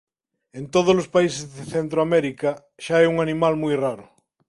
En 0.59 0.63
todos 0.73 0.95
os 1.01 1.11
países 1.15 1.41
de 1.55 1.63
Centroamérica 1.75 2.49
xa 2.85 2.97
é 3.05 3.07
un 3.13 3.17
animal 3.25 3.53
moi 3.63 3.75
raro. 3.83 4.05